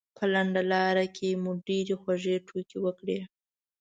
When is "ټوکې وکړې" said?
2.47-3.19